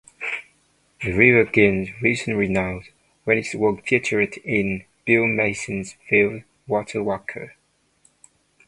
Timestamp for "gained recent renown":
1.47-2.85